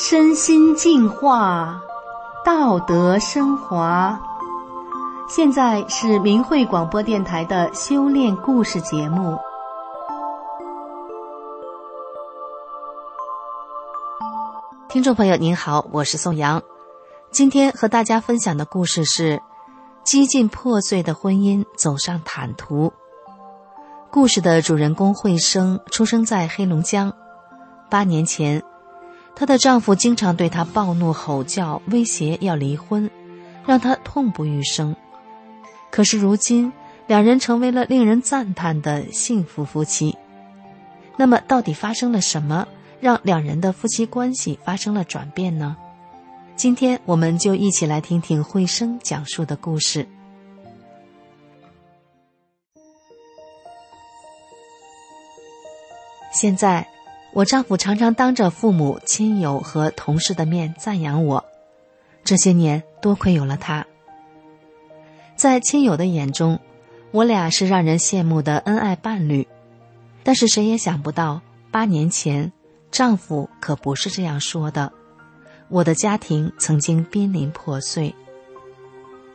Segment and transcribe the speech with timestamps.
[0.00, 1.82] 身心净化，
[2.44, 4.16] 道德升华。
[5.28, 9.36] 现在是明慧广播电台的修炼故事节目。
[14.88, 16.62] 听众朋友您好，我是宋阳。
[17.32, 19.42] 今天和大家分享的故事是：
[20.04, 22.92] 几近破碎的婚姻走上坦途。
[24.12, 27.12] 故事的主人公慧生出生在黑龙江，
[27.90, 28.62] 八年前，
[29.38, 33.08] 她的丈夫经常对她暴怒吼叫，威胁要离婚，
[33.64, 34.96] 让她痛不欲生。
[35.92, 36.72] 可是如今，
[37.06, 40.18] 两人成为了令人赞叹的幸福夫妻。
[41.16, 42.66] 那么，到底发生了什么，
[42.98, 45.76] 让两人的夫妻关系发生了转变呢？
[46.56, 50.04] 今天，我们就一起来听听慧生讲述的故事。
[56.32, 56.84] 现在，
[57.32, 61.44] 我丈夫常常当着父母亲友和同事的面赞扬我。
[62.24, 63.86] 这些年，多亏有了他。
[65.36, 66.58] 在亲友的眼中，
[67.10, 69.46] 我俩是让人羡慕的恩爱伴侣。
[70.24, 71.40] 但是谁也想不到，
[71.70, 72.52] 八年前，
[72.90, 74.92] 丈夫可不是这样说的。
[75.68, 78.14] 我的家庭曾经濒临破碎。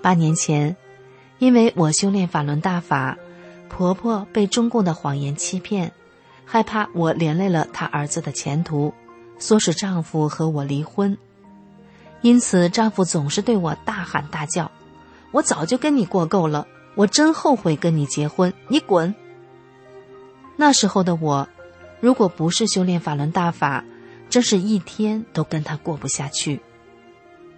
[0.00, 0.74] 八年前，
[1.38, 3.18] 因为我修炼法轮大法，
[3.68, 5.92] 婆婆被中共的谎言欺骗。
[6.52, 8.92] 害怕我连累了她儿子的前途，
[9.38, 11.16] 唆使丈夫和我离婚。
[12.22, 14.68] 因此，丈夫总是对我大喊大叫
[15.30, 19.14] ：“我早就跟你过够了，我真后悔跟你结婚，你滚！”
[20.58, 21.48] 那时候的我，
[22.00, 23.84] 如果不是修炼法轮大法，
[24.28, 26.60] 真是一天都跟他过不下去。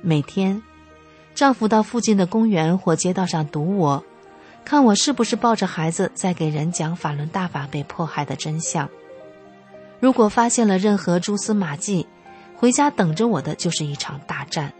[0.00, 0.62] 每天，
[1.34, 4.02] 丈夫到附近的公园或街道上堵我。
[4.68, 8.86] 看我是不是抱着孩子在给人讲法轮大法被迫害的真相？
[9.98, 12.06] 如果发现了任何蛛丝马迹，
[12.54, 14.74] 回家等着我的就是一场大战。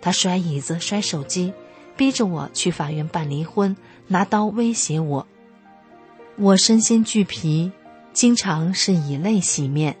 [0.00, 1.52] 他摔椅子、摔手机，
[1.96, 3.76] 逼着我去法院办离婚，
[4.08, 5.24] 拿刀威胁我。
[6.34, 7.70] 我身心俱疲，
[8.12, 9.96] 经常是以泪洗面。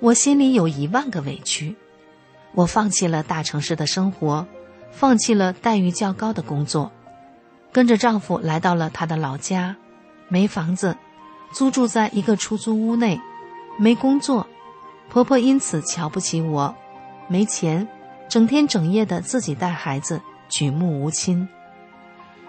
[0.00, 1.76] 我心里有一万个委屈。
[2.52, 4.44] 我放弃了大城市的生活，
[4.90, 6.90] 放弃了待遇较高的工作。
[7.76, 9.76] 跟着丈夫来到了他的老家，
[10.28, 10.96] 没房子，
[11.52, 13.20] 租住在一个出租屋内，
[13.76, 14.46] 没工作，
[15.10, 16.74] 婆婆因此瞧不起我，
[17.28, 17.86] 没钱，
[18.30, 21.46] 整天整夜的自己带孩子，举目无亲。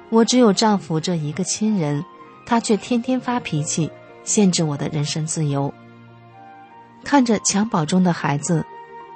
[0.08, 2.06] 我只有丈夫这一个亲人，
[2.46, 3.92] 他却天天发脾气，
[4.24, 5.74] 限制我的人身自由。
[7.04, 8.66] 看着襁褓中的孩子，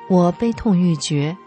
[0.09, 1.37] 我悲痛欲绝，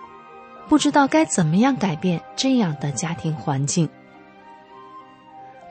[0.71, 3.87] 不知道该怎么样改变这样的家庭环境。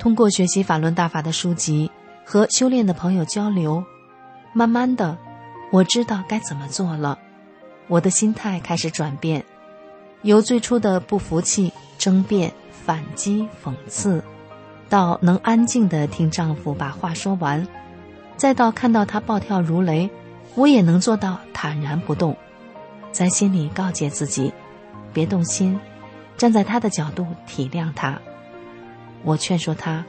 [0.04, 1.90] 通过学习法轮大法的书籍
[2.26, 3.82] 和修炼的朋友交流，
[4.52, 5.18] 慢慢的，
[5.72, 7.18] 我知道该怎么做了。
[7.88, 9.46] 我的心态开始转变，
[10.24, 12.52] 由最初的不服气、争辩、
[12.86, 14.22] 反击、讽刺，
[14.90, 17.66] 到能安静的听丈夫把话说完，
[18.36, 20.10] 再到看到他暴跳如雷，
[20.56, 22.36] 我也能做到坦然不动，
[23.14, 24.52] 在心里告诫自己，
[25.14, 25.80] 别动心，
[26.36, 28.20] 站在他的角度体谅他。
[29.24, 30.04] 我劝说他：“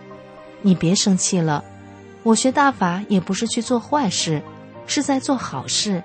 [0.63, 1.65] 你别生气了，
[2.23, 4.43] 我学大法也不是去做坏事，
[4.87, 6.03] 是在做好事，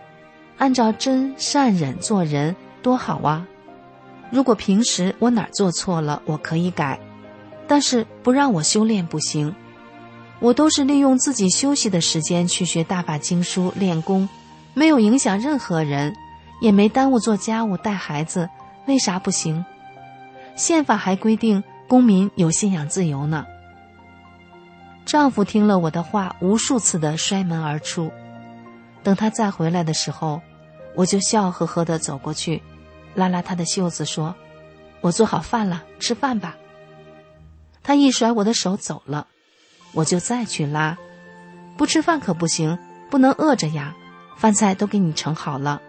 [0.58, 3.46] 按照真善忍做人，多好啊！
[4.30, 7.00] 如果平时我哪儿做错了，我可以改，
[7.68, 9.56] 但是不让我修炼不行。
[10.40, 14.30] 我都是利用自己休息的时间去学大法经书练功，
[14.74, 16.14] 没有影响任何人，
[16.62, 18.50] 也没耽误做家务带孩子，
[18.86, 19.66] 为啥不行？
[20.56, 23.48] 宪法还规定。”公民有信仰自由呢。
[25.06, 28.12] 丈夫听了我的话，无数次的摔门而出。
[29.02, 30.40] 等他再回来的时候，
[30.96, 32.62] 我就笑呵呵的走过去，
[33.16, 34.36] 拉拉他的袖子说
[35.02, 36.56] ：“我做好饭了，吃饭吧。”
[37.82, 39.26] 他一甩我的手走了，
[39.94, 40.96] 我就再去拉
[41.76, 42.78] ：“不吃饭可不行，
[43.10, 43.96] 不能饿着呀，
[44.38, 45.82] 饭菜都给你盛好了。”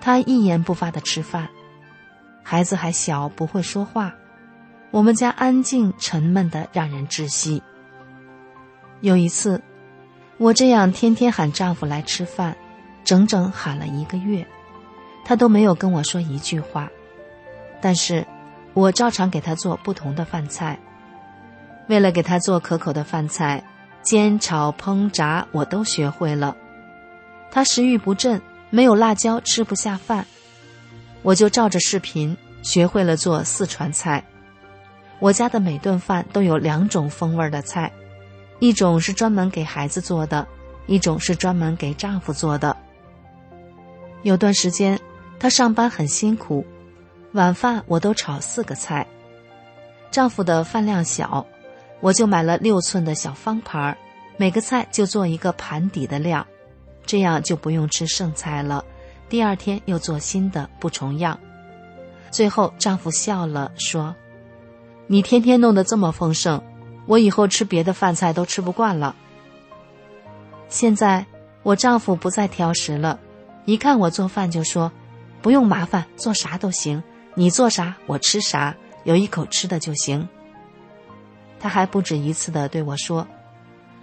[0.00, 1.48] 他一言不发的吃饭，
[2.44, 4.14] 孩子还小，不会说话。
[4.94, 7.60] 我们家安静沉闷的让人窒息。
[9.00, 9.60] 有一次，
[10.38, 12.56] 我这样天天喊丈夫来吃饭，
[13.02, 14.46] 整整喊了一个月，
[15.24, 16.88] 他都没有跟我说一句话。
[17.80, 18.24] 但是，
[18.72, 20.78] 我照常给他做不同的饭菜。
[21.88, 23.64] 为了给他做可口的饭菜，
[24.00, 26.56] 煎、炒、烹、炸我都学会了。
[27.50, 30.24] 他食欲不振，没有辣椒吃不下饭，
[31.22, 34.24] 我就照着视频学会了做四川菜。
[35.20, 37.90] 我家的每顿饭都有两种风味的菜，
[38.58, 40.46] 一种是专门给孩子做的，
[40.86, 42.76] 一种是专门给丈夫做的。
[44.22, 44.98] 有段时间，
[45.38, 46.64] 她上班很辛苦，
[47.32, 49.06] 晚饭我都炒四个菜。
[50.10, 51.44] 丈夫的饭量小，
[52.00, 53.96] 我就买了六寸的小方盘
[54.36, 56.46] 每个菜就做一个盘底的量，
[57.04, 58.84] 这样就不用吃剩菜了。
[59.28, 61.38] 第二天又做新的，不重样。
[62.30, 64.14] 最后丈夫笑了，说
[65.06, 66.62] ：“你天天弄得这么丰盛，
[67.06, 69.14] 我以后吃别的饭菜都吃不惯了。”
[70.68, 71.26] 现在
[71.62, 73.18] 我丈夫不再挑食了，
[73.64, 74.90] 一看我做饭就说
[75.42, 77.02] ：“不用麻烦，做啥都行，
[77.34, 78.74] 你做啥我吃啥。”
[79.04, 80.26] 有一口吃的就行。
[81.60, 83.28] 他还不止一次的对我说：“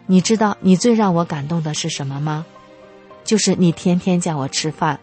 [0.05, 2.45] 你知道你最让我感动的是什么吗？
[3.23, 4.99] 就是你天天叫我吃饭，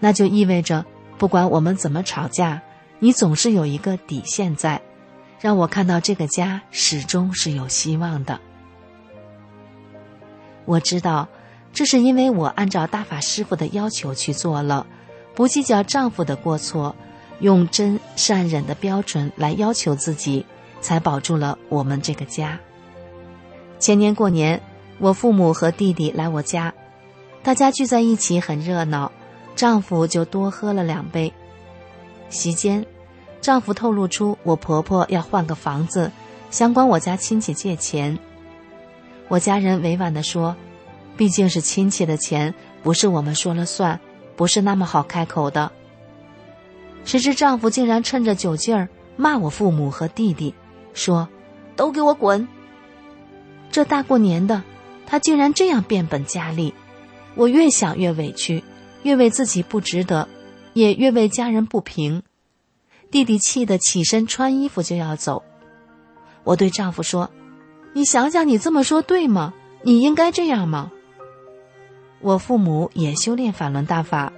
[0.00, 0.86] 那就意味着
[1.18, 2.62] 不管我们怎么吵架，
[3.00, 4.80] 你总是有一个底线在，
[5.40, 8.40] 让我看到这个家始终是有希望的。
[10.64, 11.28] 我知道，
[11.72, 14.86] 这是因为我按照大法师傅的要求去做了，
[15.34, 16.94] 不计较丈夫的过错。”
[17.40, 20.46] 用真善忍的标准来要求自己，
[20.80, 22.58] 才保住了我们这个家。
[23.80, 24.62] 前年过年，
[24.98, 26.72] 我父母和弟弟来我家，
[27.42, 29.10] 大家聚在一起很热闹，
[29.56, 31.30] 丈夫就多喝了两杯。
[32.30, 32.86] 席间，
[33.44, 36.10] 丈夫透露出我婆婆要换个房子，
[36.50, 38.18] 想管我家亲戚借钱。
[39.28, 40.56] 我家人委婉地说
[41.14, 44.00] ：“毕竟是亲戚的钱，不是我们说了算，
[44.34, 45.70] 不是那么好开口的。”
[47.04, 50.54] 谁知丈夫竟然趁着酒劲儿骂我父母和弟弟，
[50.94, 51.28] 说
[51.76, 52.48] ：“都给我滚！”
[53.70, 54.62] 这大过年的，
[55.04, 56.72] 他竟然这样变本加厉，
[57.34, 58.64] 我越想越委屈，
[59.02, 60.30] 越为自己不值得，
[60.72, 62.22] 也越为家人不平。
[63.14, 65.44] 弟弟气得起身穿衣服就要走，
[66.42, 67.30] 我对丈夫说
[67.94, 69.54] ：“你想想，你这么说对吗？
[69.84, 70.90] 你应该这样吗？”
[72.18, 74.32] 我父母也修炼法轮大法，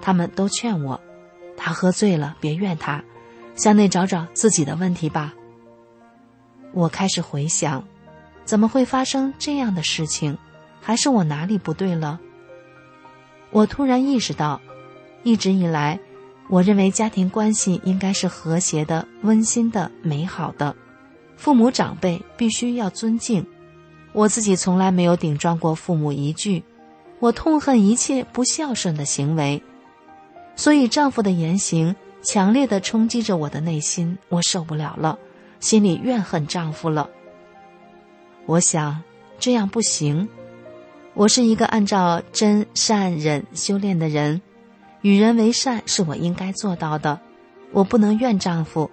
[0.00, 0.98] 他们都劝我。
[1.54, 3.04] 他喝醉了，别怨他，
[3.56, 5.34] 向内找找自己的问题吧。
[6.72, 7.84] 我开始回想，
[8.46, 10.38] 怎么会发生这样的事情？
[10.80, 12.18] 还是我哪里不对了？
[13.50, 14.62] 我突然意识到，
[15.24, 16.00] 一直以来，
[16.48, 20.76] 我认为家庭关系应该是和谐的、温馨的、美好的，
[21.36, 23.44] 父母长辈必须要尊敬。
[24.12, 26.62] 我自己从来没有顶撞过父母一句，
[27.18, 29.62] 我痛恨一切不孝顺的行为。
[30.54, 35.18] 所以，丈夫的言行强烈的冲击着我的内心，我受不了了，
[35.58, 37.10] 心里怨恨丈夫了。
[38.46, 39.02] 我想
[39.40, 40.28] 这样不行，
[41.14, 44.40] 我是一个按照真善忍修炼的人，
[45.04, 47.20] 与人为善是我应该做到的，
[47.72, 48.90] 我不能怨丈夫，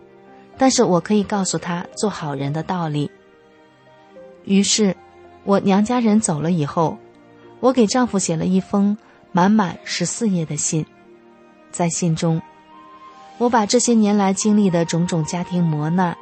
[0.58, 3.10] 但是我可以告诉他做好人的道理。
[4.44, 4.94] 于是，
[5.46, 6.98] 我娘家人走了以后，
[7.62, 8.98] 我给丈夫写了一封
[9.32, 10.86] 满满十四页的信。
[11.72, 12.42] 在信中，
[13.38, 16.18] 我把这些年来经历的种种家庭磨难、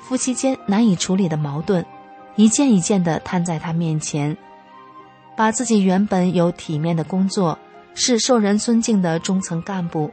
[0.00, 1.86] 夫妻间难以处理的矛盾，
[2.34, 4.36] 一件一件地摊在他面前，
[5.36, 7.56] 把自己原本有体面的工作，
[7.94, 10.10] 是受人尊敬的中层干部，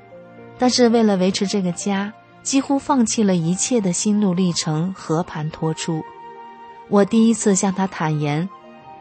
[0.58, 2.14] 但是为了维持这个家，
[2.44, 6.04] 几乎放弃了一切的心路历程和盘托出。
[6.90, 8.48] 我第一次向他坦言，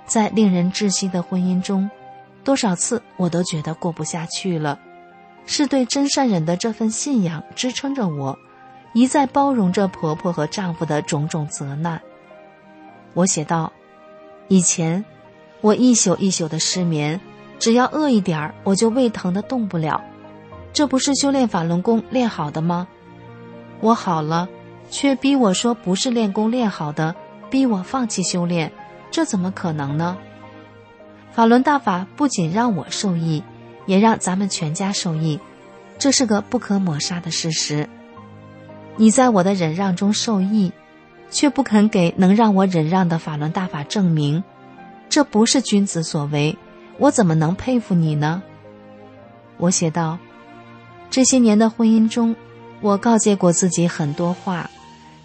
[0.06, 1.90] 在令人窒息的婚姻中，
[2.42, 4.78] 多少次我都觉得过不下去了。
[5.46, 8.36] 是对真善忍的这份信仰支撑着我，
[8.92, 12.00] 一再包容着婆婆和丈夫的种种责难。
[13.14, 13.72] 我写道
[14.48, 15.04] ：“以前，
[15.60, 17.20] 我一宿一宿的失眠，
[17.58, 20.02] 只要饿一点儿，我就胃疼的动不了。
[20.72, 22.86] 这不是修炼法轮功练好的吗？
[23.80, 24.48] 我好了，
[24.90, 27.14] 却逼我说不是练功练好的，
[27.50, 28.72] 逼我放弃修炼，
[29.10, 30.16] 这怎么可能呢？
[31.32, 33.42] 法轮大法不仅让我受益。”
[33.86, 35.38] 也让咱们全家受益，
[35.96, 37.88] 这是个不可抹杀的事实。
[38.96, 40.72] 你在我的忍让中受益，
[41.30, 44.42] 却不肯给能让我忍让的法轮大法证明，
[45.08, 46.58] 这不是君子所为，
[46.98, 48.42] 我怎么能佩服你呢？
[49.58, 50.18] 我写道：
[51.10, 52.34] 这些年的婚姻中，
[52.80, 54.70] 我告诫过自己很多话，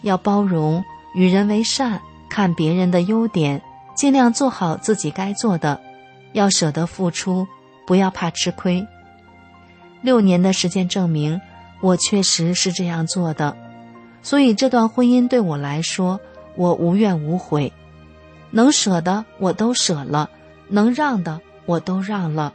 [0.01, 0.83] 要包容，
[1.15, 3.61] 与人为善，看别人的优点，
[3.95, 5.79] 尽量做好自己该做的，
[6.33, 7.47] 要舍得付出。
[7.83, 8.87] 不要怕吃亏。
[10.01, 11.41] 六年的时间证明，
[11.81, 13.57] 我确实是这样做的，
[14.21, 16.17] 所以这段婚姻对我来说，
[16.55, 17.73] 我无怨无悔。
[18.51, 20.29] 能舍的我都舍了，
[20.69, 22.53] 能让的我都让了。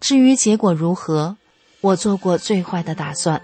[0.00, 1.36] 至于结果如何，
[1.80, 3.40] 我做过最坏的打算。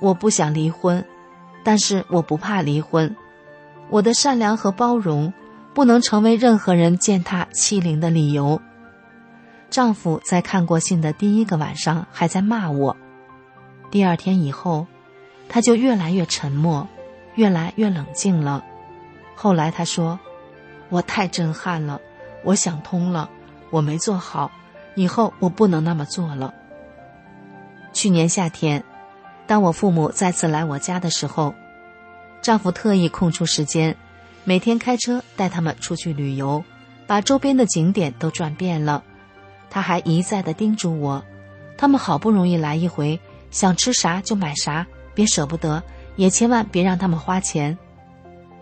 [0.00, 1.04] 我不想离婚，
[1.62, 3.14] 但是我不怕离婚。
[3.90, 5.32] 我的善良和包容，
[5.74, 8.60] 不能成为任何人践踏欺凌的理由。
[9.68, 12.96] 丈夫在看过信的第一个晚上还在骂我，
[13.90, 14.86] 第二天以后，
[15.48, 16.88] 他就越来越沉默，
[17.34, 18.64] 越来越冷静了。
[19.36, 20.18] 后来他说
[20.90, 22.00] ：“我太震撼了，
[22.42, 23.30] 我想通了，
[23.70, 24.50] 我没做好，
[24.94, 26.54] 以后我不能那么做了。”
[27.92, 28.84] 去年夏天，
[29.46, 31.54] 当我父母再次来我家的时候，
[32.40, 33.96] 丈夫特意空出时间，
[34.44, 36.62] 每天开车带他们出去旅游，
[37.06, 39.02] 把周边的景点都转遍了。
[39.68, 41.24] 他还一再的叮嘱我，
[41.76, 45.82] 他们好不容易来一回，想吃啥就买啥，别舍不得，
[46.16, 47.76] 也千万别让他们花钱。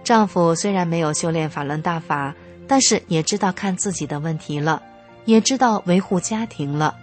[0.04, 2.34] 丈夫虽然没有修炼法轮大法，
[2.66, 4.82] 但是也知道看自己的问题了，
[5.28, 6.96] 也知道维护家庭了。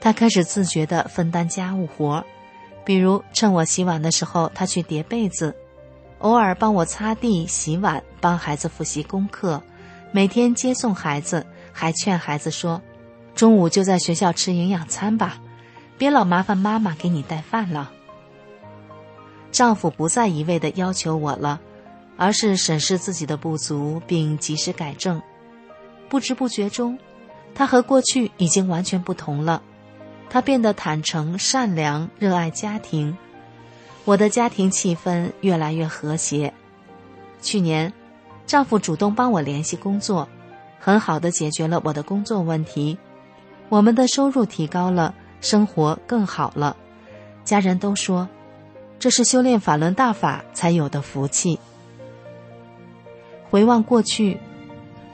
[0.00, 2.24] 他开始自觉地分担家务活，
[2.84, 5.54] 比如趁我洗碗的时候，他去叠被子；
[6.18, 9.62] 偶尔帮我擦地、洗碗，帮孩子复习功课；
[10.10, 12.82] 每天接送孩子，还劝孩子说。
[13.36, 15.38] 中午就在学校吃营养餐吧，
[15.96, 17.92] 别老麻烦妈妈给你带饭了。
[19.52, 21.60] 丈夫不再一味的要求我了，
[22.16, 25.22] 而是审视自己的不足并及时改正。
[26.08, 26.98] 不知不觉中，
[27.54, 29.62] 他和过去已经完全不同了。
[30.28, 33.16] 他变得坦诚、善良、热爱家庭。
[34.04, 36.52] 我的家庭气氛越来越和谐。
[37.40, 37.92] 去年，
[38.46, 40.28] 丈夫主动帮我联系工作，
[40.80, 42.98] 很好的解决了我的工作问题。
[43.68, 46.76] 我们的收入提高了，生活更好了，
[47.44, 48.28] 家人都说，
[48.98, 51.58] 这是修炼法轮大法才有的福气。
[53.50, 54.38] 回望过去，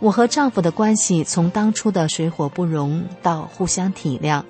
[0.01, 4.43] 我和丈夫的关系从当初的水火不容到互相体谅，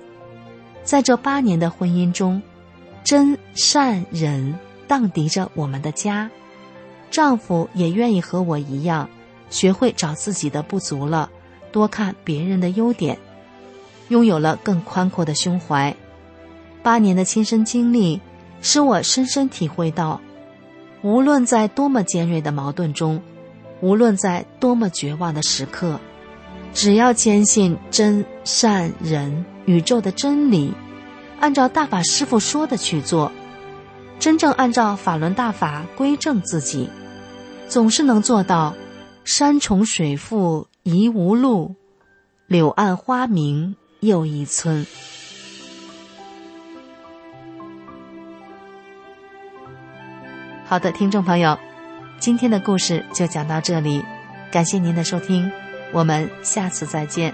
[0.83, 2.41] 在这八年的婚姻中，
[3.03, 6.29] 真善忍荡涤着我们的家，
[7.09, 9.09] 丈夫也愿意和我一样，
[9.49, 11.29] 学会找自己的不足了，
[11.73, 13.19] 多看别人的优点。
[14.07, 15.95] 拥有了更宽阔的胸怀，
[16.81, 18.21] 八年的亲身经历
[18.61, 20.21] 使我深深体会到，
[21.01, 23.21] 无论在多么尖锐的矛盾中，
[23.81, 25.99] 无论在多么绝望的时刻，
[26.73, 30.73] 只要坚信真善人宇宙的真理，
[31.39, 33.31] 按照大法师父说的去做，
[34.19, 36.89] 真正按照法轮大法归正自己，
[37.67, 38.73] 总是能做到
[39.25, 41.75] 山重水复疑无路，
[42.47, 43.75] 柳暗花明。
[44.01, 44.83] 又一村。
[50.65, 51.55] 好的，听众朋友，
[52.21, 54.05] 今天的故事就讲到这里，
[54.51, 55.51] 感谢您的收听，
[55.91, 57.33] 我们下次再见。